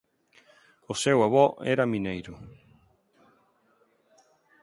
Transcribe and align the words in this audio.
O 0.91 0.95
seu 1.03 1.17
avó 1.27 1.45
era 1.73 1.91
mineiro. 1.93 2.33